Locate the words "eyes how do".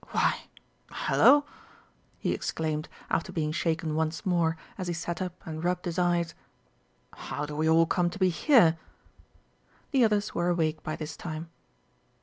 5.99-7.55